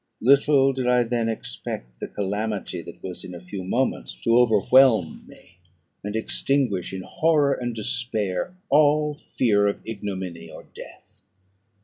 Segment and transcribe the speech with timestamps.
[0.21, 5.27] Little did I then expect the calamity that was in a few moments to overwhelm
[5.27, 5.57] me,
[6.03, 11.21] and extinguish in horror and despair all fear of ignominy or death.